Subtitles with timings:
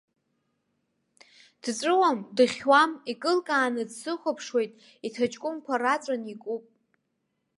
[1.63, 4.71] Дҵәыуам, дыхьуам, икылкааны дсыхәаԥшуеит,
[5.05, 6.63] иҭаҷкәымқәа раҵәаны икуп.